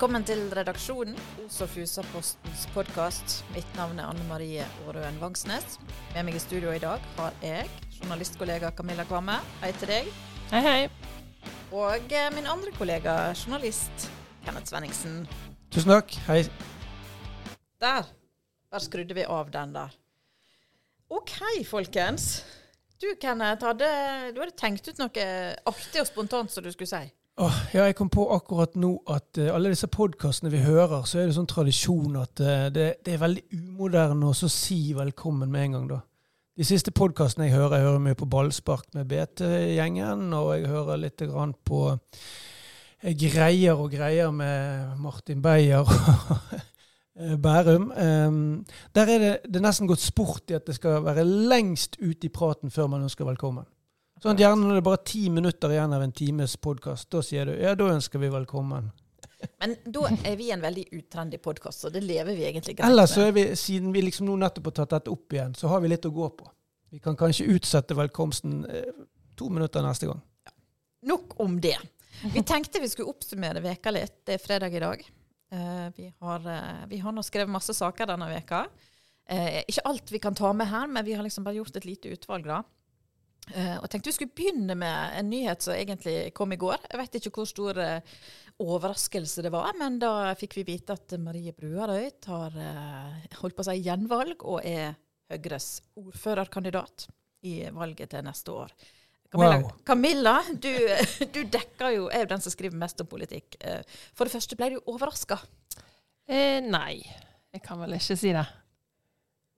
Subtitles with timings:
[0.00, 3.34] Velkommen til redaksjonen, Os og Fusa-postens podkast.
[3.52, 5.74] Mitt navn er Anne Marie Aarøen Vangsnes.
[6.14, 7.66] Med meg i studio i dag har jeg
[7.98, 9.34] journalistkollega Camilla Kvamme.
[9.60, 10.08] Hei til deg.
[10.54, 11.44] Hei, hei.
[11.68, 14.08] Og eh, min andre kollega, journalist
[14.46, 15.20] Kenneth Svenningsen.
[15.68, 16.16] Tusen takk.
[16.30, 16.40] Hei.
[17.84, 18.08] Der.
[18.72, 19.92] Der skrudde vi av den der.
[21.12, 21.36] OK,
[21.68, 22.38] folkens.
[22.96, 23.94] Du, Kenneth, hadde,
[24.32, 27.04] du hadde tenkt ut noe artig og spontant som du skulle si.
[27.38, 31.20] Åh, ja, jeg kom på akkurat nå at uh, alle disse podkastene vi hører, så
[31.20, 35.68] er det sånn tradisjon at uh, det, det, er veldig umoderne å si velkommen med
[35.68, 36.00] en gang, da.
[36.58, 41.00] De siste podkastene jeg hører, jeg hører mye på Ballspark med BT-gjengen, og jeg hører
[41.06, 45.88] litt grann på uh, Greier og greier med Martin Beyer
[47.44, 47.88] Bærum.
[47.96, 51.96] Um, der er det, det er nesten gått sport i at det skal være lengst
[52.02, 53.64] ut i praten før man ønsker velkommen.
[54.20, 57.22] Sånn at Gjerne når det er bare ti minutter igjen av en times podkast, da
[57.24, 58.90] sier du ja, da ønsker vi velkommen.
[59.62, 62.92] Men da er vi en veldig utrendy podkast, så det lever vi egentlig greit med.
[62.92, 65.70] Ellers så er vi, siden vi liksom nå nettopp har tatt dette opp igjen, så
[65.72, 66.50] har vi litt å gå på.
[66.92, 68.90] Vi kan kanskje utsette velkomsten eh,
[69.40, 70.20] to minutter neste gang.
[70.44, 70.52] Ja.
[71.14, 71.78] Nok om det.
[72.34, 74.18] Vi tenkte vi skulle oppsummere veka litt.
[74.28, 75.06] Det er fredag i dag.
[75.50, 78.66] Uh, vi, har, uh, vi har nå skrevet masse saker denne veka.
[79.30, 81.88] Uh, ikke alt vi kan ta med her, men vi har liksom bare gjort et
[81.88, 82.44] lite utvalg.
[82.50, 82.60] da.
[83.50, 86.78] Uh, og tenkte vi skulle begynne med en nyhet som egentlig kom i går.
[86.90, 88.20] Jeg vet ikke hvor stor uh,
[88.62, 93.64] overraskelse det var, men da fikk vi vite at Marie Bruarøy tar uh, holdt på
[93.64, 94.96] å si gjenvalg og er
[95.30, 97.06] Høyres ordførerkandidat
[97.46, 98.72] i valget til neste år.
[99.30, 99.76] Camilla, wow.
[99.86, 100.72] Camilla du,
[101.34, 103.54] du, dekker jo, er jo den som skriver mest om politikk.
[104.10, 105.38] For det første, ble du overraska?
[106.30, 106.98] Eh, nei,
[107.50, 108.44] jeg kan vel ikke si det.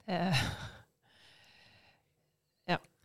[0.08, 0.44] Eh.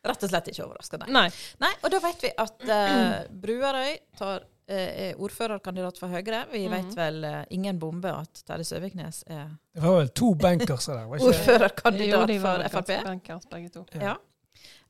[0.08, 1.09] Rett og slett ikke overraskende.
[1.13, 1.27] Nei.
[1.63, 1.73] Nei.
[1.83, 6.45] Og da vet vi at uh, Bruarøy tar, uh, er ordførerkandidat for Høyre.
[6.53, 6.75] Vi mm.
[6.75, 11.03] vet vel uh, ingen bombe at Terje Søviknes er Det var vel to bankers der?
[11.03, 12.91] Var ikke ordførerkandidat jo, for Frp.
[13.12, 13.85] Bankers, begge to.
[14.01, 14.17] Ja.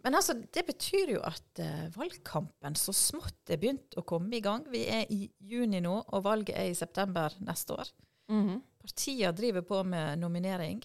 [0.06, 1.60] Men altså, det betyr jo at
[1.98, 4.62] valgkampen så smått er begynt å komme i gang.
[4.72, 7.90] Vi er i juni nå, og valget er i september neste år.
[8.30, 8.62] Mm -hmm.
[8.82, 10.84] Partier driver på med nominering.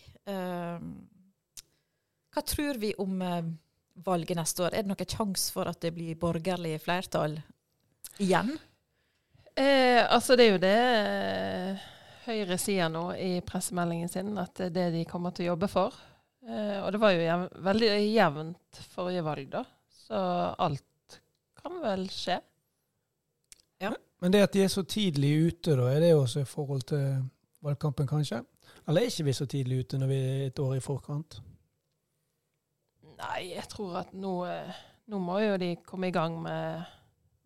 [2.32, 3.22] hva tror vi om
[3.94, 7.36] valget neste år, er det noen sjanse for at det blir borgerlig flertall
[8.22, 8.54] igjen?
[9.54, 11.88] Eh, altså det er jo det eh,
[12.22, 15.68] Høyre sier nå i pressemeldingen sin, at det er det de kommer til å jobbe
[15.68, 15.96] for.
[16.46, 19.64] Eh, og det var jo jevn, veldig jevnt forrige valg, da.
[20.04, 20.22] Så
[20.62, 21.18] alt
[21.58, 22.38] kan vel skje.
[23.82, 23.90] Ja.
[24.22, 27.24] Men det at de er så tidlig ute, da, er det også i forhold til
[27.62, 28.44] valgkampen, kanskje?
[28.86, 31.40] Eller er ikke vi så tidlig ute når vi er et år i forkant?
[33.22, 36.82] Nei, jeg tror at nå, eh, nå må jo de komme i gang med,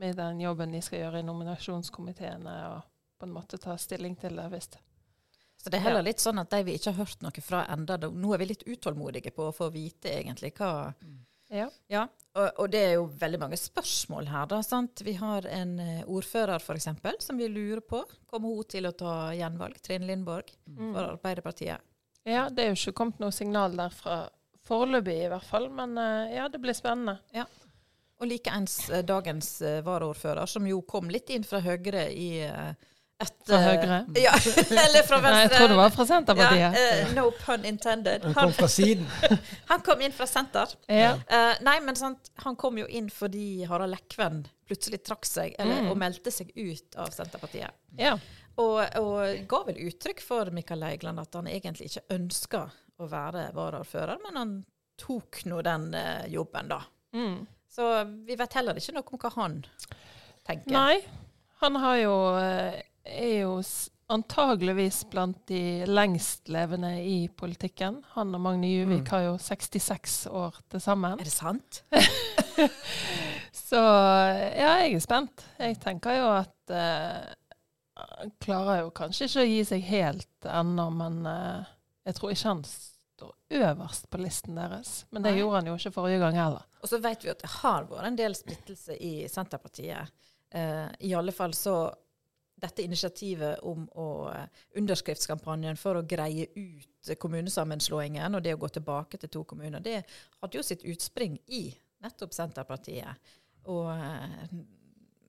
[0.01, 4.37] med, den jobben de skal gjøre i nominasjonskomiteene, og på en måte ta stilling til
[4.39, 4.71] det hvis
[5.57, 7.97] Så det er heller litt sånn at de vi ikke har hørt noe fra enda,
[7.99, 10.93] nå er vi litt utålmodige på å få vite egentlig hva
[11.53, 11.69] Ja.
[11.89, 12.05] ja
[12.35, 14.61] og, og, det er jo veldig mange spørsmål her, da.
[14.67, 15.01] sant?
[15.07, 16.89] Vi har en uh, ordfører f.eks.
[17.23, 18.03] som vi lurer på.
[18.27, 19.79] Kommer hun til å ta gjenvalg?
[19.81, 20.91] Trine Lindborg mm.
[20.91, 21.85] for Arbeiderpartiet.
[22.27, 24.25] Ja, det er jo ikke kommet noe signal der fra
[24.67, 27.19] Foreløpig i hvert fall, men uh, ja, det blir spennende.
[27.35, 27.47] Ja.
[28.21, 33.37] Og likeens uh, dagens uh, varaordfører, som jo kom litt inn fra Høyre i et,
[33.47, 34.01] fra Høyre?
[34.27, 35.31] Ja, eller fra Venstre.
[35.37, 36.79] Nei, jeg tror det var fra Senterpartiet.
[36.81, 38.27] Ja, no pun intended.
[38.27, 39.07] Han kom fra siden.
[39.71, 40.75] han kom inn fra senter.
[40.91, 41.15] Ja.
[41.65, 45.93] nei, men sant, han kom jo inn fordi Harald Lekven plutselig trakk seg, eller, mm.
[45.93, 47.71] og meldte seg ut av Senterpartiet.
[48.01, 48.17] Ja.
[48.57, 52.65] Og, og, ga vel uttrykk for Mikael Leigland at han egentlig ikke ønska
[53.03, 54.57] å være varaordfører, men han
[54.97, 56.81] tok nå den eh, jobben, da.
[57.17, 57.45] Mm.
[57.69, 57.91] Så
[58.25, 59.59] vi vet heller ikke noe om hva han
[60.47, 60.73] tenker.
[60.73, 61.01] Nei,
[61.61, 63.59] han har jo, eh, er jo
[64.13, 68.01] antageligvis blant de lengstlevende i politikken.
[68.15, 69.11] Han og Magne Juvik mm.
[69.11, 71.19] har jo 66 år til sammen.
[71.19, 71.83] Er det sant?
[73.67, 75.43] Så ja, jeg er spent.
[75.59, 77.27] Jeg tenker jo at uh,
[77.99, 81.73] Han klarer jo kanskje ikke å gi seg helt ennå, men uh,
[82.07, 85.05] jeg tror ikke han står øverst på listen deres.
[85.11, 85.41] Men det Nei.
[85.41, 86.67] gjorde han jo ikke forrige gang heller.
[86.83, 90.13] Og så vet vi at det har vært en del splittelse i Senterpartiet.
[90.55, 91.79] Eh, I alle fall så
[92.57, 94.09] dette initiativet om å
[94.81, 100.01] underskriftskampanjen for å greie ut kommunesammenslåingen og det å gå tilbake til to kommuner, det
[100.41, 101.67] hadde jo sitt utspring i
[102.05, 103.29] nettopp Senterpartiet.
[103.69, 104.57] Og, uh,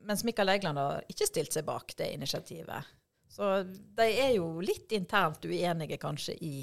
[0.07, 2.95] mens Mikael Egeland har ikke stilt seg bak det initiativet.
[3.29, 3.63] Så
[3.97, 6.56] de er jo litt internt uenige kanskje i,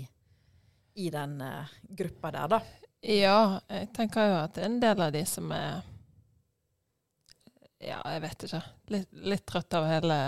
[0.95, 2.61] i den uh, gruppa der, da.
[3.05, 5.83] Ja, jeg tenker jo at en del av de som er
[7.85, 8.61] Ja, jeg vet ikke.
[8.95, 10.19] Litt, litt trøtt av hele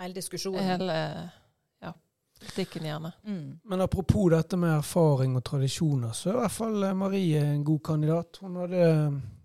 [0.00, 0.64] Hele diskusjonen.
[0.64, 0.96] Hele
[1.84, 1.92] ja,
[2.40, 3.12] politikken, gjerne.
[3.28, 3.60] Mm.
[3.62, 7.62] Men apropos dette med erfaring og tradisjoner, så er i hvert fall eh, Marie en
[7.68, 8.40] god kandidat.
[8.42, 8.88] Hun hadde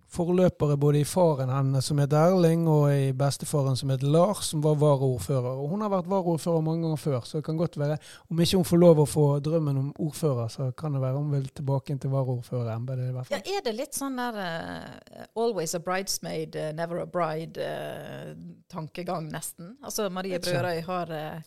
[0.09, 4.61] forløpere både i faren hennes som het Erling, og i bestefaren som het Lars, som
[4.63, 5.55] var varaordfører.
[5.61, 7.97] Og hun har vært varaordfører mange ganger før, så det kan godt være
[8.29, 11.31] Om ikke hun får lov å få drømmen om ordfører, så kan det være hun
[11.31, 13.09] vil tilbake til varaordførerembetet.
[13.09, 14.45] i hvert Ja, er det litt sånn der uh,
[15.35, 19.77] always a bridesmaid, uh, never a bride-tankegang, nesten?
[19.83, 20.39] Altså Marie.
[20.39, 21.41] Brørøy har eh, ha, ha-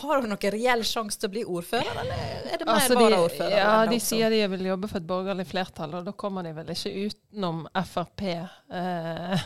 [0.00, 2.20] Har hun noen reell sjanse til å bli ordfører, eller
[2.52, 3.56] er det mer Altså, varaordfører?
[3.58, 4.06] ja, de også?
[4.14, 7.64] sier de vil jobbe for et borgerlig flertall, og da kommer de vel ikke utenom
[7.90, 9.44] Frp eh,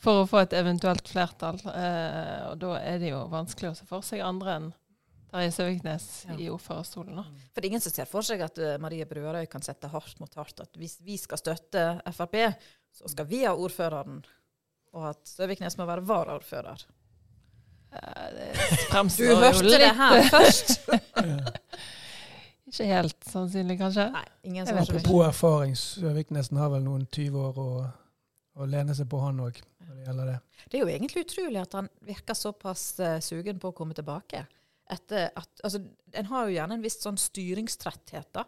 [0.00, 1.58] for å få et eventuelt flertall.
[1.72, 4.70] Eh, og da er det jo vanskelig å se for seg andre enn
[5.30, 6.34] Terje Søviknes Ja.
[6.42, 7.14] i ordførerstolen.
[7.20, 7.22] da.
[7.54, 10.18] For det er ingen som ser for seg at uh, Marie Brørøy kan sette hardt
[10.18, 10.58] mot hardt.
[10.64, 11.84] At hvis vi skal støtte
[12.16, 12.34] Frp,
[12.98, 14.24] så skal vi ha ordføreren.
[14.98, 16.82] Og at Søviknes må være varaordfører.
[17.92, 20.76] Eh, det Du hørte jo hørte det her først!
[22.70, 24.04] Ikke helt sannsynlig, kanskje.
[24.14, 27.70] Nei, ingen som Apropos erfaring, Søviknesen har vel noen 20 år å,
[28.62, 29.58] å lene seg på, han òg,
[29.90, 30.36] det det.
[30.70, 34.44] Det er jo egentlig utrolig at han virker såpass uh, sugen på å komme tilbake.
[34.90, 35.82] Etter at, altså,
[36.14, 38.46] en har jo gjerne en viss sånn styringstretthet da,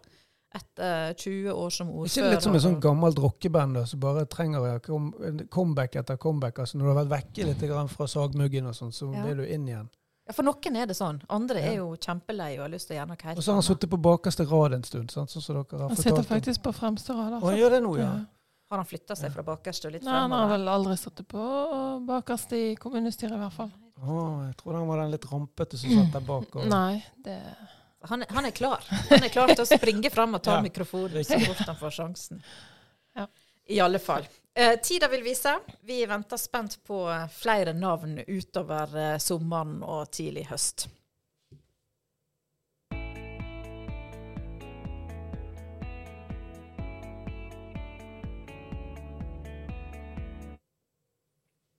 [0.55, 2.11] etter 20 år som ordfører.
[2.27, 6.59] Ikke litt som et sånt gammelt rockeband som bare trenger å gjøre comeback etter comeback?
[6.59, 9.23] altså Når du har vært vekke litt fra sagmuggen, og sånn, så Ja.
[9.23, 9.89] blir du inn igjen.
[10.27, 11.21] Ja, for noen er det sånn.
[11.29, 11.71] Andre Ja.
[11.73, 13.63] er jo kjempelei og har lyst til å gjøre noe helt Og så har han
[13.63, 17.13] sittet på bakerste rad en stund, sånn som dere har Han sitter faktisk på fremste
[17.13, 17.33] rad.
[17.33, 17.43] Altså.
[17.45, 18.03] Og han gjør det nå, ja.
[18.03, 18.25] Ja.
[18.71, 22.07] Har han flytta seg fra bakerste og litt Nei, han har vel aldri sittet på
[22.07, 23.73] bakerst i kommunestyret, i hvert fall.
[24.01, 26.57] Å, jeg trodde han var den litt rampete som satt der bak.
[26.57, 26.67] Og...
[26.67, 27.37] Nei, det
[28.11, 28.85] Han, han er klar.
[29.11, 31.99] Han er klar til å springe fram og ta Ja, mikrofonen så fort han får
[31.99, 32.43] sjansen.
[33.15, 33.29] Ja.
[33.71, 34.27] I alle fall.
[34.55, 35.55] Eh, tida vil vise.
[35.87, 40.89] Vi venter spent på eh, flere navn utover eh, sommeren og tidlig høst.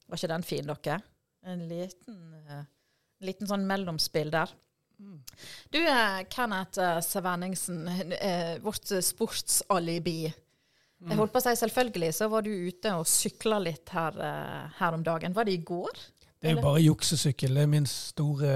[0.08, 1.00] Var ikke den fin, dere?
[1.44, 2.66] En liten, eh,
[3.26, 4.52] liten sånn mellomspill der.
[5.74, 10.34] Du, er Kenneth Svenningsen, eh, vårt eh, sportsalibi.
[11.04, 14.76] Jeg holdt på å si selvfølgelig, så var du ute og sykla litt her, eh,
[14.78, 15.34] her om dagen.
[15.36, 16.04] Var det i går?
[16.40, 17.56] Det er jo bare juksesykkel.
[17.56, 18.54] Det er min store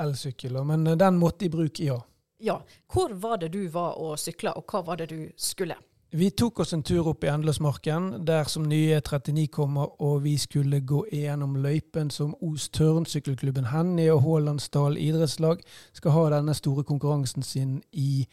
[0.00, 0.58] elsykkel.
[0.64, 1.98] Men eh, den måtte i bruk, ja.
[2.40, 2.56] Ja.
[2.92, 5.76] Hvor var det du var og sykla, og hva var det du skulle?
[6.12, 10.32] Vi tok oss en tur opp i Endeløsmarken, der som nye 39 kommer, og vi
[10.42, 15.62] skulle gå gjennom løypen som Os Tørnsykkelklubben Hennie og Hålandsdal idrettslag
[15.94, 18.26] skal ha denne store konkurransen sin i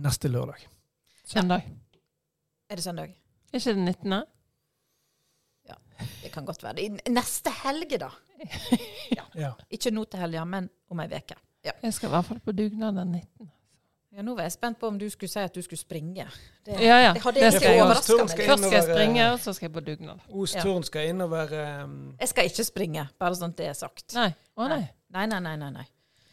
[0.00, 0.64] neste lørdag.
[1.28, 1.68] søndag.
[2.70, 3.12] Er det søndag?
[3.52, 4.22] Er ikke det 19.?
[5.68, 5.74] Ja,
[6.22, 6.74] Det kan godt være.
[6.74, 7.00] det.
[7.12, 8.08] Neste helge, da.
[9.36, 9.52] Ja.
[9.70, 11.36] Ikke nå til helga, men om ei uke.
[11.64, 13.50] Jeg skal i hvert fall på dugnad den 19.
[14.10, 16.24] Ja, nå var jeg spent på om du skulle si at du skulle springe.
[16.66, 17.12] Det, Ja, ja.
[17.14, 18.32] det hadde ikke overraska meg.
[18.48, 20.24] Først skal jeg springe, og så skal jeg på dugnad.
[20.34, 20.82] Os Ja.
[20.82, 22.16] Skal inn og være um...
[22.20, 24.14] Jeg skal ikke springe, bare sånn det er sagt.
[24.18, 24.32] Nei.
[24.58, 24.82] Å nei.
[25.14, 25.56] Nei, nei, nei.
[25.62, 25.86] nei, nei.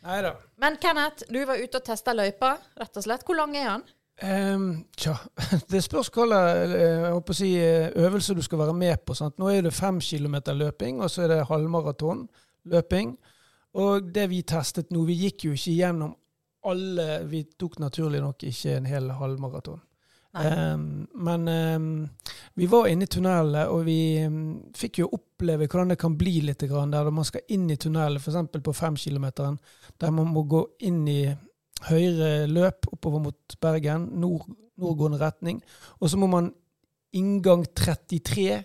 [0.08, 0.34] Neida.
[0.58, 3.26] Men Kenneth, du var ute og testa løypa, rett og slett.
[3.28, 3.86] Hvor lang er han?
[4.24, 5.14] Um, tja,
[5.72, 9.14] det spørs hva slags si, eh, øvelse du skal være med på.
[9.14, 9.38] Sant?
[9.38, 12.26] Nå er det fem kilometer løping, og så er det halvmaraton
[12.66, 13.18] løping.
[13.78, 16.16] Og det vi testet nå, vi gikk jo ikke gjennom
[16.66, 19.82] alle Vi tok naturlig nok ikke en hel halvmaraton.
[20.38, 22.10] Um, men um,
[22.54, 26.42] vi var inne i tunnelen, og vi um, fikk jo oppleve hvordan det kan bli
[26.46, 28.60] litt grann der man skal inn i tunnelen, f.eks.
[28.64, 29.58] på femkilometeren,
[29.98, 31.22] der man må gå inn i
[31.88, 34.46] høyre løp oppover mot Bergen, nord,
[34.78, 35.62] nordgående retning,
[35.98, 36.52] og så må man
[37.18, 38.62] inngang 33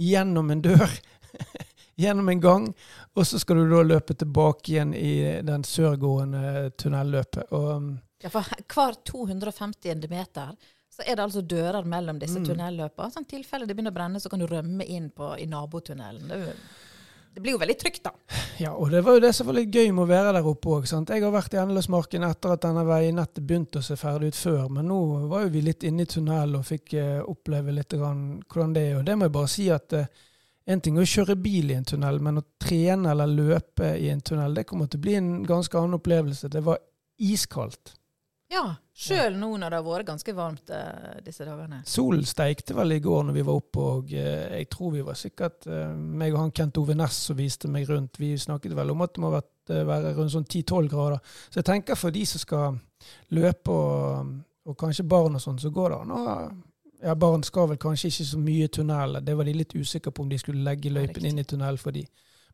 [0.00, 0.98] gjennom en dør,
[1.96, 2.68] gjennom en gang,
[3.14, 7.52] og så skal du da løpe tilbake igjen i den sørgående tunnelløpet.
[7.52, 7.90] Og um,
[8.24, 8.42] Ja, for
[8.74, 10.54] hver 250 meter
[10.94, 12.44] så er det altså dører mellom disse Mm.
[12.46, 13.10] tunnelløpene.
[13.10, 16.28] Sånn tilfelle det begynner å brenne, så kan du rømme inn på, i nabotunnelen.
[16.30, 16.38] Det,
[17.34, 18.12] det blir jo veldig trygt, da.
[18.62, 20.68] Ja, og det var jo det som var litt gøy med å være der oppe
[20.76, 20.86] òg.
[20.86, 24.68] Jeg har vært i Endeløsmarken etter at denne veinettet begynte å se ferdig ut før,
[24.70, 25.00] men nå
[25.32, 28.86] var jo vi litt inne i tunnelen og fikk eh, oppleve litt grann hvordan det
[28.92, 29.00] er.
[29.00, 30.06] Og det må jeg bare si at eh,
[30.66, 34.08] en ting er å kjøre bil i en tunnel, men å trene eller løpe i
[34.12, 36.48] en tunnel, det kommer til å bli en ganske annen opplevelse.
[36.52, 36.80] Det var
[37.20, 37.94] iskaldt.
[38.52, 41.80] Ja, Sjøl nå når det har vært ganske varmt uh, disse dagene.
[41.88, 45.18] Solen steikte vel i går når vi var oppe, og uh, jeg tror vi var
[45.18, 48.20] sikkert uh, meg og han Kent Ove Næss som viste meg rundt.
[48.22, 51.34] Vi snakket vel om at det må vært, være rundt sånn 10-12 grader.
[51.48, 52.78] Så jeg tenker for de som skal
[53.34, 54.36] løpe, og,
[54.70, 56.22] og kanskje barn og sånn, så går det an å
[57.04, 59.18] ja, Barn skal vel kanskje ikke så mye tunnel.
[59.24, 61.92] Det var de litt usikre på om de skulle legge løypen inn i tunnel for
[61.94, 62.04] de.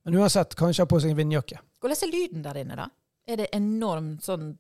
[0.04, 1.61] Men uansett, kanskje ha på seg en vindjakke.
[1.80, 2.88] Hvordan er lyden der inne, da?
[3.30, 4.50] Er det enormt sånn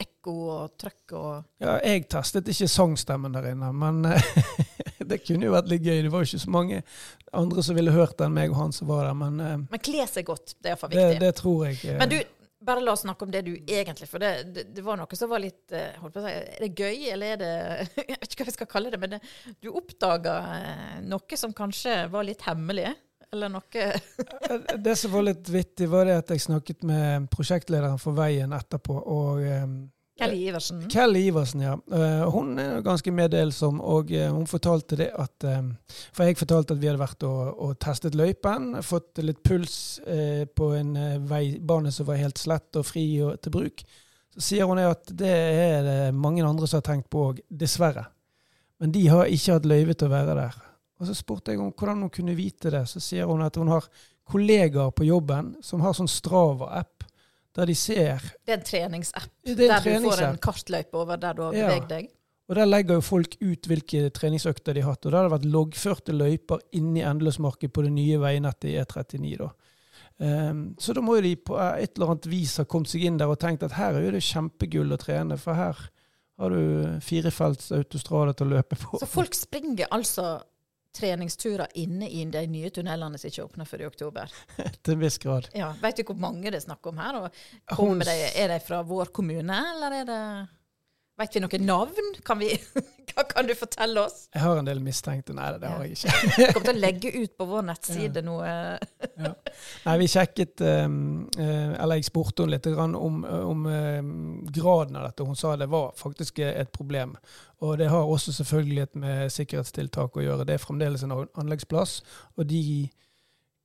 [0.00, 4.30] ekko og trøkk og Ja, jeg testet ikke sangstemmen der inne, men eh,
[5.10, 6.00] det kunne jo vært litt gøy.
[6.06, 6.80] Det var jo ikke så mange
[7.34, 10.06] andre som ville hørt den meg og han som var der, men eh, Men kle
[10.10, 11.20] seg godt, det er iallfall det, viktig.
[11.26, 12.18] det tror jeg eh, Men du,
[12.64, 15.30] bare la oss snakke om det du egentlig For det, det, det var noe som
[15.30, 17.52] var litt eh, holdt på å si, Er det gøy, eller er det
[18.10, 19.22] Jeg vet ikke hva vi skal kalle det, men det,
[19.60, 22.92] du oppdaga eh, noe som kanskje var litt hemmelig?
[23.34, 23.88] Eller noe
[24.44, 28.52] Eh, Det som var litt vittig, var det at jeg snakket med prosjektlederen for Veien
[28.54, 28.96] etterpå.
[29.00, 29.42] og
[30.18, 30.84] Kelly Iversen?
[30.90, 31.72] Kelly Iversen, ja.
[31.92, 35.72] Eh, hun er ganske meddelsom, og eh, hun fortalte det at eh,
[36.14, 40.44] For jeg fortalte at vi hadde vært og, og testet løypen, fått litt puls eh,
[40.46, 43.82] på en eh, veibane som var helt slett og fri og, til bruk.
[44.34, 48.06] Så sier hun at det er det mange andre som har tenkt på òg, dessverre.
[48.82, 50.56] Men de har ikke hatt løyve til å være der.
[51.00, 52.84] Og så spurte jeg om hvordan hun kunne vite det.
[52.90, 53.86] Så sier hun at hun har
[54.30, 57.03] kollegaer på jobben som har sånn Strava-app,
[57.54, 61.16] der de ser Det er en treningsapp er en der du får en kartløype over
[61.22, 61.66] der du har Ja.
[61.68, 62.08] beveget deg.
[62.48, 65.06] Og der legger jo folk ut hvilke treningsøkter de har hatt.
[65.06, 69.38] Og der har det vært loggførte løyper inni endeløsmarkedet på det nye veinettet i E39.
[69.38, 69.48] da.
[70.18, 73.26] Um, så da må de på et eller annet vis ha kommet seg inn der
[73.32, 75.80] og tenkt at her er det kjempegull å trene, for her
[76.38, 78.98] har du firefelts autostrade til å løpe på.
[79.00, 80.36] Så folk springer altså
[80.94, 84.32] treningsturer inne i de nye tunnelene som ikke åpner før i oktober.
[84.82, 85.48] til en viss grad.
[85.54, 87.18] Ja, Vet du hvor mange det er snakk om her?
[87.20, 90.20] Og Hun- kommer de, er de fra vår kommune, eller er det
[91.14, 92.08] Vet vi noen navn?
[92.26, 92.48] Kan vi,
[93.12, 94.24] hva kan du fortelle oss?
[94.34, 95.34] Jeg har en del mistenkte.
[95.36, 96.14] Nei, det har jeg ikke.
[96.24, 98.50] Vi kommer til å legge ut på vår nettside noe
[99.84, 100.96] Nei, vi sjekket ehm,
[101.38, 104.18] eh, Eller jeg spurte henne litt om, om ehm,
[104.50, 105.28] graden av dette.
[105.28, 107.14] Hun sa det var faktisk et problem.
[107.62, 110.48] Og det har også selvfølgelig et med sikkerhetstiltak å gjøre.
[110.48, 112.00] Det er fremdeles en anleggsplass,
[112.34, 112.64] og de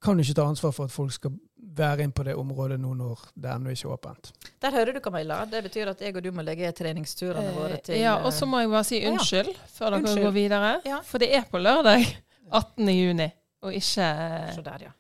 [0.02, 1.32] kan ikke ta ansvar for at folk skal
[1.80, 4.32] være inn på det området nå når det ennå ikke er åpent.
[4.64, 5.42] Der hører du, Camilla.
[5.46, 8.46] Det betyr at jeg og du må legge treningsturene våre til Eh, Ja, og så
[8.50, 9.12] må jeg bare si ja.
[9.12, 10.24] unnskyld før dere Unnskyld.
[10.24, 10.72] går videre.
[10.86, 11.00] Ja.
[11.04, 12.06] For det er på lørdag
[12.52, 12.90] 18.
[12.90, 13.30] juni,
[13.62, 14.08] og ikke
[14.56, 14.92] Så der, ja.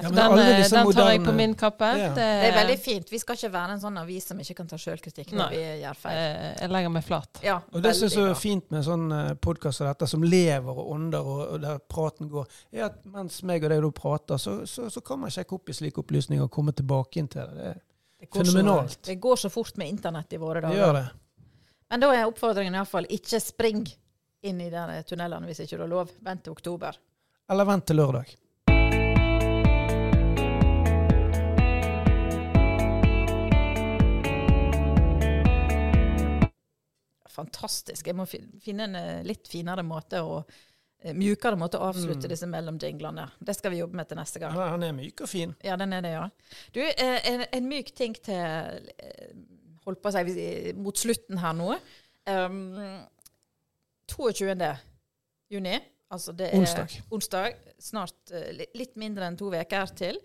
[0.00, 1.86] Ja, Den, alle eh, den tar jeg på min kappe.
[1.98, 2.10] Ja.
[2.14, 3.08] Det er veldig fint.
[3.10, 5.48] Vi skal ikke være en sånn avis som ikke kan ta sjølkritikk når Nei.
[5.56, 6.18] vi gjør feil.
[6.18, 7.40] Eh, Jeg legger meg flat.
[7.42, 8.34] Ja, Og det som er så bra.
[8.38, 9.08] fint med sånn
[9.42, 13.42] podkast som dette, som lever og ånder, og, og der praten går, er at mens
[13.42, 16.44] meg og deg da prater, så, så, så kan man sjekke opp i slike opplysninger
[16.46, 17.56] og komme tilbake inn til det.
[17.74, 17.74] Det,
[18.20, 18.98] Det går så- Fenomenalt.
[19.02, 20.76] Det går så fort med internett i våre det dager.
[20.86, 21.06] gjør det.
[21.90, 23.86] Men da er oppfordringen iallfall ikke spring
[24.42, 26.10] inn i de tunnelene hvis ikke du har lov.
[26.22, 26.94] Vent til oktober.
[27.50, 28.36] Eller vent til lørdag.
[37.38, 38.06] Fantastisk.
[38.10, 42.32] Jeg må finne en eh, litt finere måte å eh, Mjukere måte å avslutte Mm.
[42.34, 43.28] disse mellomjinglene.
[43.38, 44.52] Det skal vi jobbe med til neste gang.
[44.56, 45.54] Han, han er myk og fin.
[45.64, 46.24] Ja, den er det, ja.
[46.74, 48.90] Du, eh, en, en myk ting til
[49.88, 51.70] Holdt på å si mot slutten her nå.
[52.28, 52.98] Um,
[54.12, 54.76] 22.
[55.52, 55.78] juni,
[56.12, 56.96] altså det er Onsdag.
[57.14, 58.32] onsdag, snart
[58.76, 60.18] litt mindre enn to uker til,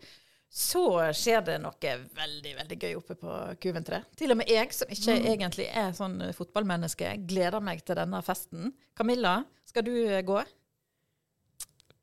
[0.54, 0.84] så
[1.18, 4.04] skjer det noe veldig veldig gøy oppe på Kuventre.
[4.20, 5.26] Til og med jeg, som ikke Mm.
[5.32, 8.70] egentlig er sånn eh, fotballmenneske, gleder meg til denne festen.
[8.96, 10.44] Camilla, skal du eh, gå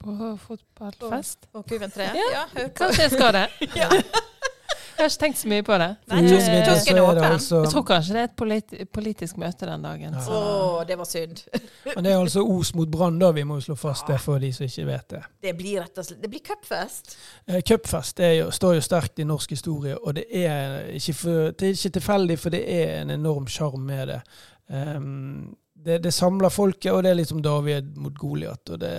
[0.00, 1.46] På fotballfest?
[1.52, 2.10] på Kuventre?
[2.16, 2.26] Ja.
[2.32, 2.68] ja på.
[2.74, 3.46] Kanskje jeg skal det.
[3.80, 3.90] Ja.
[5.00, 5.86] Jeg har ikke tenkt så mye på det.
[6.10, 7.24] Nei, så er er det åpen.
[7.24, 10.16] altså, Jeg tror kanskje det er et politi politisk møte den dagen.
[10.18, 10.24] Ja.
[10.26, 10.40] Så.
[10.40, 11.40] Å, det var synd.
[11.94, 13.30] men det er altså Os mot Brann, da.
[13.32, 15.22] Vi må jo slå fast det for de som ikke vet det.
[15.48, 17.16] Det blir rett og slett Det blir cupfest.
[17.46, 21.16] Eh, Cupfest det er jo, står jo sterkt i norsk historie, og det er ikke,
[21.22, 24.20] for, det er ikke tilfeldig, for det er en enorm sjarm med det.
[24.68, 26.02] Um, det.
[26.04, 28.94] Det samler folket, og det er liksom David mot Goliat, og det,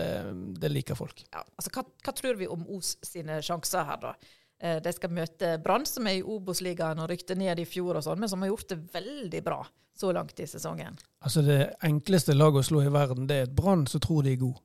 [0.58, 1.22] det liker folk.
[1.30, 4.16] Ja, altså, hva, hva tror vi om Os sine sjanser her, da?
[4.62, 8.06] Eh, de skal møte Brann, som er i Obos-ligaen og rykte ned i fjor, og
[8.06, 9.62] sånn, men som har gjort det veldig bra
[9.98, 10.98] så langt i sesongen.
[11.26, 14.36] Altså Det enkleste laget å slå i verden, det er et Brann som tror de
[14.36, 14.62] er gode.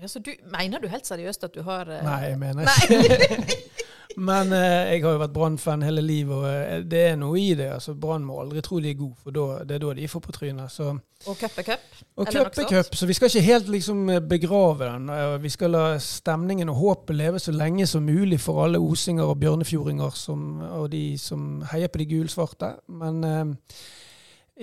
[0.00, 3.58] Ja, så du, mener du helt seriøst at du har eh, Nei, jeg mener ikke
[4.16, 7.54] Men eh, jeg har jo vært Brann-fan hele livet, og eh, det er noe i
[7.58, 7.66] det.
[7.74, 10.22] altså Brann må aldri tro de er gode, for da, det er da de får
[10.26, 10.70] på trynet.
[10.72, 11.98] Så Og cup er cup.
[12.16, 15.08] Og cup er cup, så vi skal ikke helt liksom begrave den.
[15.10, 19.24] Eh, Vi skal la stemningen og håpet leve så lenge som mulig for alle osinger
[19.24, 22.74] og bjørnefjordinger som, og de som heier på de gulsvarte.
[22.88, 23.78] Men eh,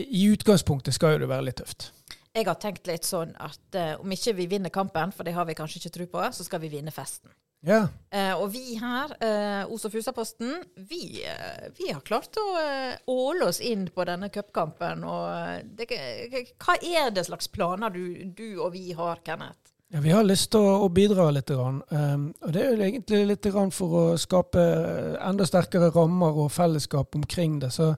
[0.08, 1.92] i utgangspunktet skal jo det være litt tøft.
[2.32, 5.44] Jeg har tenkt litt sånn at eh, om ikke vi vinner kampen, for det har
[5.50, 7.28] vi kanskje ikke tro på, så skal vi vinne festen.
[7.68, 12.48] Ja, Eh, og vi her, eh, Os og Fusaposten, vi, eh, vi har klart å
[12.60, 15.06] eh, åle oss inn på denne cupkampen.
[15.06, 19.71] Hva er det slags planer du, du og vi har, Kenneth?
[19.94, 21.50] Ja, Vi har lyst til å, bidra litt.
[21.52, 26.48] Um, og Det er jo egentlig litt for å skape eh, enda sterkere rammer og
[26.56, 27.74] fellesskap omkring det.
[27.76, 27.90] Så,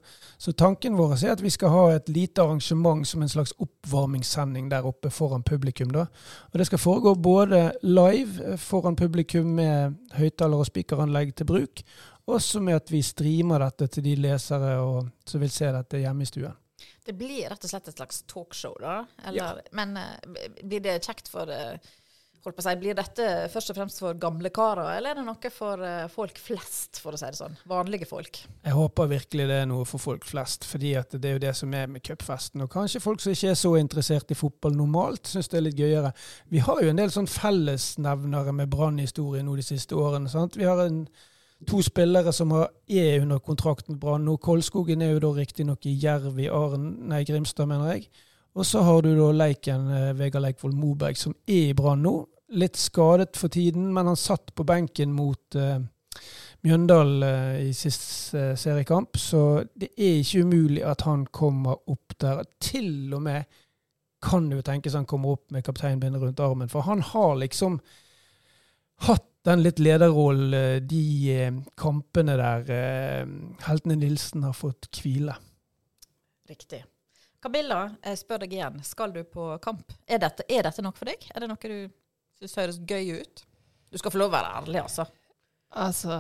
[0.42, 4.72] så tanken vår er at vi skal ha et lite arrangement som en slags oppvarmingssending
[4.74, 5.94] der oppe foran publikum.
[5.94, 6.08] da.
[6.50, 11.86] Og Det skal foregå både live eh, foran publikum med høyttaler og spikeranlegg til bruk,
[12.26, 16.26] også med at vi streamer dette til de lesere og, som vil se dette hjemme
[16.26, 16.63] i stuen.
[17.06, 19.02] Det blir rett og slett et slags talkshow, da?
[19.28, 20.16] Eller, Men uh,
[20.62, 21.76] blir det kjekt for uh,
[22.44, 25.26] holdt på å si, Blir dette først og fremst for gamle karer, eller er det
[25.28, 27.56] noe for uh, folk flest, for å si det sånn?
[27.70, 28.42] Vanlige folk?
[28.66, 31.76] Jeg håper virkelig det er noe for folk flest, fordi det er jo det som
[31.78, 32.66] er med cupfesten.
[32.66, 35.80] Og kanskje folk som ikke er så interessert i fotball normalt, syns det er litt
[35.80, 36.14] gøyere.
[36.52, 40.32] Vi har jo en del sånn fellesnevnere med Brann-historie nå de siste årene.
[40.32, 40.60] sant?
[40.60, 41.06] Vi har en
[41.68, 44.38] to spillere som er under kontrakt med Brann nå.
[44.38, 48.08] Kolskogen er jo da riktignok i Jerv i nei, Grimstad, mener jeg.
[48.54, 52.14] Og så har du da Leiken, eh, Vegard Leikvoll Moberg, som er i Brann nå.
[52.54, 55.80] Litt skadet for tiden, men han satt på benken mot uh,
[56.62, 62.14] Mjøndal uh, i sist uh, seriekamp, så det er ikke umulig at han kommer opp
[62.22, 62.44] der.
[62.62, 63.50] Til og med
[64.24, 67.80] kan det jo tenkes han kommer opp med kapteinbindet rundt armen, for han har liksom
[69.08, 73.32] hatt den litt lederrollen, eh, de eh, kampene der eh,
[73.68, 75.36] heltene Nilsen har fått hvile.
[76.50, 76.84] Riktig.
[77.44, 78.80] Camilla, jeg spør deg igjen.
[78.88, 79.92] Skal du på kamp?
[80.08, 81.28] Er dette, er dette noe for deg?
[81.34, 81.76] Er det noe du
[82.40, 83.44] syns høres gøy ut?
[83.92, 85.06] Du skal få lov å være ærlig, altså.
[85.84, 86.16] Altså,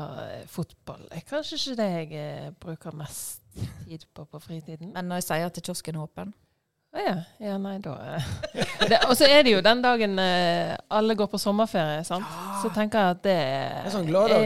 [0.49, 3.43] fotball er kanskje ikke det jeg bruker mest
[3.85, 4.91] tid på på fritiden.
[4.95, 6.33] Men når jeg sier at kiosken er åpen?
[6.97, 7.93] Ja, ja, nei, da.
[9.09, 12.27] Og så er det jo den dagen alle går på sommerferie, sant.
[12.27, 12.52] Ja.
[12.63, 14.45] Så tenker jeg at det, er, er sånn gladdag.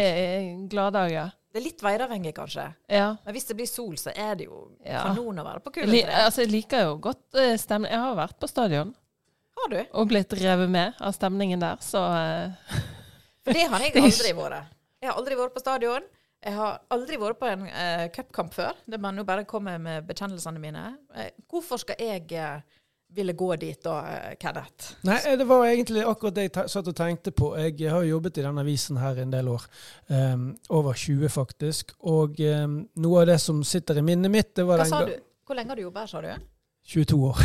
[0.71, 1.27] Gladdag, ja.
[1.57, 2.63] Det er litt væravhengig, kanskje.
[2.91, 3.07] Ja.
[3.25, 4.99] Men hvis det blir sol, så er det jo ja.
[5.07, 6.03] kanon å være på Kulen 3.
[6.21, 7.89] Altså, jeg liker jo godt uh, stemning.
[7.95, 8.91] Jeg har vært på stadion.
[9.57, 9.79] Har du?
[9.97, 12.77] Og blitt revet med av stemningen der, så uh,
[13.41, 14.75] For det har jeg aldri vært.
[15.01, 16.05] Jeg har aldri vært på stadion.
[16.45, 18.77] Jeg har aldri vært på en uh, cupkamp før.
[18.85, 20.83] Det må nå bare komme med bekjennelsene mine.
[21.15, 22.61] Uh, hvorfor skal jeg uh,
[23.17, 23.95] ville gå dit da,
[24.39, 24.93] Kenneth?
[25.07, 27.51] Nei, Det var egentlig akkurat det jeg satt og tenkte på.
[27.57, 29.65] Jeg har jobbet i denne avisen her en del år.
[30.07, 31.95] Um, over 20, faktisk.
[32.05, 35.15] Og um, noe av det som sitter i minnet mitt det var Hva sa du?
[35.47, 36.47] Hvor lenge har du jobbet her, sa du?
[36.87, 37.43] 22 år.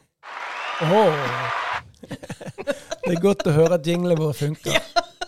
[0.90, 1.60] oh.
[3.06, 4.80] det er godt å høre at jinglene våre funker.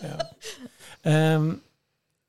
[0.03, 0.17] Ja.
[1.03, 1.55] Um,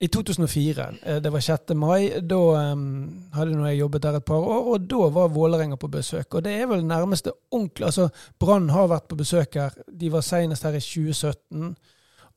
[0.01, 1.75] i 2004, eh, det var 6.
[1.79, 2.39] mai, da
[2.73, 6.35] um, hadde jeg jobbet der et par år, og da var Vålerenga på besøk.
[6.35, 9.71] Og det er vel nærmeste ordentlig Altså, Brann har vært på besøk her.
[9.89, 11.77] De var senest her i 2017.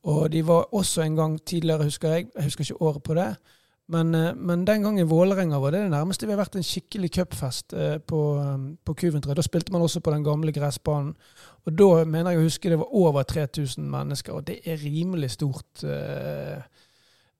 [0.08, 2.28] Og de var også en gang tidligere, husker jeg.
[2.36, 3.28] Jeg husker ikke året på det.
[3.88, 7.10] Men, uh, men den gangen Vålerenga var det det nærmeste vi har vært en skikkelig
[7.10, 8.22] cupfest uh, på,
[8.84, 9.34] på Kuventre.
[9.34, 11.16] Da spilte man også på den gamle gressbanen.
[11.66, 15.34] Og da mener jeg å huske det var over 3000 mennesker, og det er rimelig
[15.34, 15.82] stort.
[15.84, 16.62] Eh,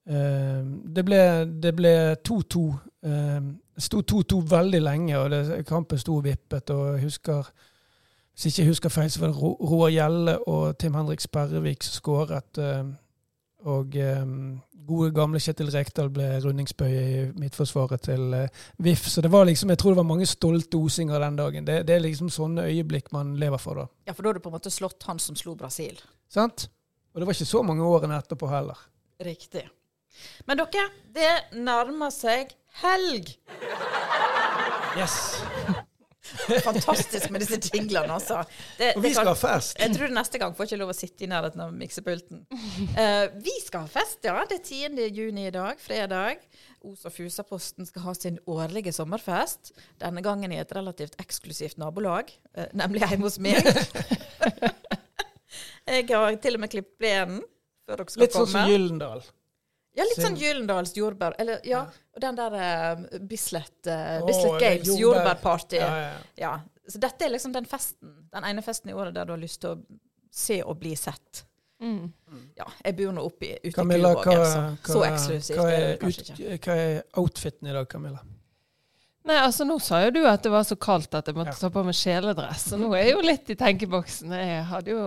[0.08, 1.94] det ble
[2.28, 2.62] 2-2.
[3.04, 3.40] Eh,
[3.74, 6.70] det sto 2-2 veldig lenge, og det, kampen sto vippet.
[6.70, 7.50] og jeg husker
[8.32, 11.92] Hvis jeg ikke husker feil, så var det Roar Gjelle og Tim Henrik Sperrevik som
[11.92, 12.58] skåret.
[12.58, 12.84] Eh,
[13.66, 13.94] og
[14.86, 18.36] gode, gamle Kjetil Rekdal ble rundingsbøy i midtforsvaret til
[18.78, 19.08] VIF.
[19.10, 21.66] Så det var liksom, jeg tror det var mange stolte osinger den dagen.
[21.66, 23.88] Det, det er liksom sånne øyeblikk man lever for da.
[24.06, 25.98] Ja, for da har du på en måte slått han som slo Brasil.
[26.30, 26.70] Sant?
[27.12, 28.78] Og det var ikke så mange årene etterpå heller.
[29.26, 29.66] Riktig.
[30.48, 33.35] Men dere, det nærmer seg helg.
[34.98, 35.18] Yes.
[36.64, 38.42] Fantastisk med disse jinglene, altså.
[38.78, 39.76] Det, og vi skal ha fest.
[39.81, 42.42] Jeg tror neste gang får ikke lov å sitte i nærheten av miksepulten.
[42.50, 44.37] Uh, vi skal ha fest, ja.
[44.48, 45.07] Det er 10.
[45.16, 46.42] juni i dag, fredag.
[46.87, 49.72] Os og Fusaposten skal ha sin årlige sommerfest.
[50.02, 53.64] Denne gangen i et relativt eksklusivt nabolag, uh, nemlig hjemme hos meg.
[55.88, 57.42] jeg har til og med klippet plenen
[57.88, 58.44] før dere skal Litt komme.
[58.44, 59.26] Litt sånn som Gyllendal.
[59.98, 61.34] Ja, litt sånn Gyllendals jordbær.
[61.42, 61.82] Eller ja,
[62.14, 65.80] og den der uh, Bislett, uh, Bislett oh, Games jordbærparty.
[65.80, 66.14] Ja, ja.
[66.38, 66.54] ja,
[66.87, 69.62] Så dette er liksom den festen, den ene festen i året der du har lyst
[69.64, 71.44] til å se og bli sett.
[71.82, 72.08] Mm.
[72.58, 76.32] Ja, jeg bor nå oppe ute i Kulvåg, så, Så eksklusivt hva er, ut.
[76.64, 78.24] Hva er outfiten i dag, Camilla?
[79.28, 81.61] Nei, altså Nå sa jo du at det var så kaldt at jeg måtte ja.
[81.61, 82.70] ta på meg kjeledress.
[82.74, 84.34] Og nå er jeg jo litt i tenkeboksen.
[84.40, 85.02] Jeg hadde jo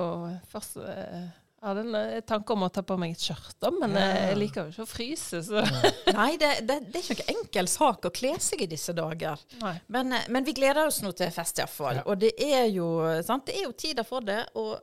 [0.52, 1.24] først uh,
[1.62, 4.02] jeg hadde en eh, tanke om å ta på meg et skjørt, men ja.
[4.02, 5.42] Eh, jeg liker jo ikke å fryse.
[5.46, 5.62] Så.
[6.18, 9.44] Nei, det, det, det, er ikke noen enkel sak å kle seg i disse dager.
[9.86, 12.00] Men, eh, men, vi gleder oss nå til fest, iallfall.
[12.02, 12.08] Ja.
[12.10, 12.88] Og det er jo
[13.28, 14.40] sant, det er jo tider for det.
[14.58, 14.74] Og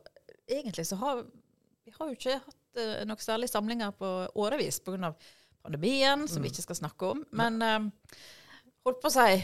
[0.46, 1.24] egentlig så har
[1.88, 5.14] vi har jo ikke hatt uh, noen særlige samlinger på årevis pga.
[5.64, 6.44] pandemien, som mm.
[6.44, 7.22] vi ikke skal snakke om.
[7.34, 8.18] Men uh,
[8.86, 9.38] Holdt på å si.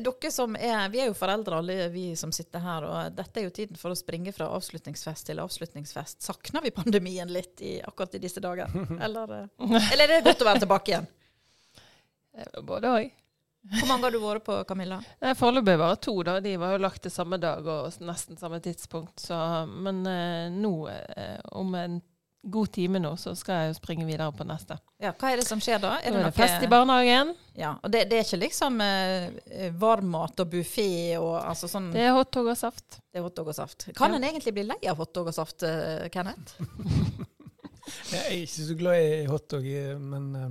[0.00, 3.46] Dere som er Vi er jo foreldre, alle vi som sitter her, og dette er
[3.46, 6.22] jo tiden for å springe fra avslutningsfest til avslutningsfest.
[6.24, 8.72] Savner vi pandemien litt i, akkurat i disse dager?
[9.06, 11.10] Eller, eh, eller er det godt å være tilbake igjen?
[12.34, 13.16] Eh, Både òg.
[13.70, 15.02] Hvor mange har du vært på, Camilla?
[15.36, 16.38] Foreløpig bare to, da.
[16.40, 19.20] De var jo lagt til samme dag og nesten samme tidspunkt.
[19.20, 19.36] Så,
[19.68, 20.72] men eh, nå,
[21.60, 22.00] om en
[22.42, 24.78] god time nå, så skal jeg jo springe videre på neste.
[25.02, 25.90] Ja, Hva er det som skjer da?
[26.00, 27.34] Nå er det fest i barnehagen.
[27.58, 30.86] Ja, og det, det er ikke liksom eh, varmmat og buffé
[31.18, 33.00] og altså sånn Det er hotdog og saft.
[33.12, 33.90] Det er hotdog og saft.
[33.98, 34.16] Kan Ja.
[34.22, 36.56] en egentlig bli lei av hotdog og saft, eh, Kenneth?
[38.10, 40.50] Jeg er ikke så glad i hotdog, eh, men eh,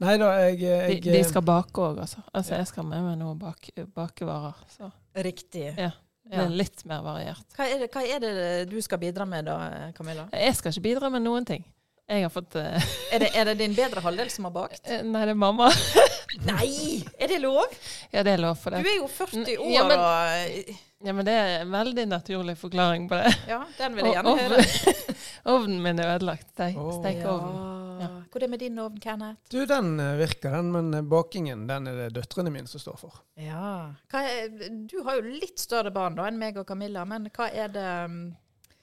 [0.00, 2.22] Nei da, jeg, De, de skal bake òg, altså.
[2.32, 2.62] Altså, Ja.
[2.62, 4.56] Jeg skal med meg noen bak, bakevarer.
[4.72, 4.88] Så
[5.20, 5.66] Riktig.
[5.76, 5.90] Ja.
[6.30, 6.44] Ja.
[6.46, 7.46] litt mer variert.
[7.56, 8.32] Hva, er det, hva er det
[8.70, 9.56] du skal bidra med da,
[9.96, 10.28] Camilla?
[10.32, 11.64] Jeg skal ikke bidra med noen ting.
[12.10, 12.74] Jeg har fått uh...
[13.14, 14.82] Er det, er det din bedre halvdel som har bakt?
[15.12, 15.68] Nei, det er mamma.
[16.48, 17.02] Nei!
[17.18, 17.66] Er det lov?
[18.10, 18.82] Ja, det er lov for det.
[18.82, 20.72] Du er jo 40 år Ja, men- og
[21.06, 23.30] Ja, men det er en veldig naturlig forklaring på det.
[23.48, 24.96] Ja, den vil jeg gjerne høre.
[25.54, 26.50] Ovnen min er ødelagt.
[26.52, 26.82] Stekeovnen.
[26.82, 27.89] Oh, Stekeovn.
[28.00, 28.10] Ja.
[28.30, 29.40] Hvor er det med din ovn, Kenneth?
[29.52, 33.00] Du, den eh, virker, den, men eh, bakingen den er det døtrene mine som står
[33.00, 33.22] for.
[33.40, 33.90] Ja.
[34.10, 34.52] Hva er,
[34.90, 37.88] du har jo litt større barn da enn meg og Camilla, men hva er det
[38.08, 38.20] um,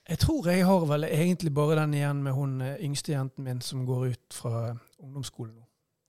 [0.08, 3.64] Jeg tror jeg har vel egentlig bare den igjen med hun eh, yngste jenten min
[3.66, 4.70] som går ut fra
[5.02, 5.66] ungdomsskolen nå.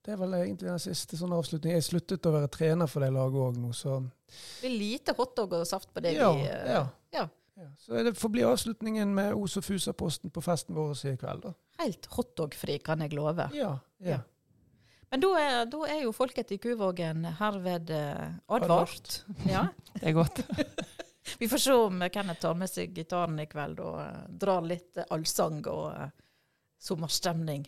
[0.09, 1.75] Det er vel egentlig den siste sånn avslutning.
[1.77, 5.59] Jeg sluttet å være trener for det laget òg nå, så Det er lite hotdog
[5.59, 6.85] og saft på det ja, vi ja.
[7.12, 7.27] ja.
[7.59, 7.68] Ja.
[7.83, 11.55] Så det får bli avslutningen med Os og Fusa-posten på festen vår i kveld, da.
[11.83, 13.49] Helt hotdogfri, kan jeg love.
[13.57, 13.73] Ja.
[14.05, 14.21] ja.
[15.11, 19.23] Men da er, da er jo folket i Kuvågen herved eh, advart.
[19.49, 19.68] Ja.
[19.99, 20.42] Det er godt.
[21.40, 25.01] Vi får se om Kenneth tar med seg gitaren i kveld og eh, drar litt
[25.09, 26.12] allsang og eh,
[26.79, 27.66] sommerstemning.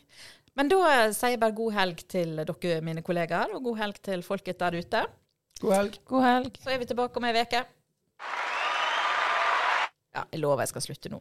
[0.59, 4.23] Men da sier jeg bare god helg til dere, mine kollegaer, og god helg til
[4.27, 5.05] folket der ute.
[5.61, 6.01] God helg.
[6.09, 6.63] God helg.
[6.63, 7.63] Så er vi tilbake om ei uke.
[10.15, 11.21] Ja, jeg lover jeg skal slutte nå.